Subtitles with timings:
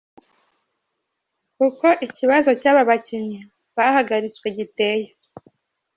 [1.67, 3.39] Uko ikibazo cy'aba bakinnyi
[3.75, 5.07] bahagaritswe giteye:.